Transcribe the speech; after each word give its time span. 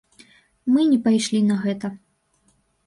Мы 0.75 0.87
не 0.93 0.99
пайшлі 1.09 1.43
на 1.51 1.55
гэта. 1.67 1.87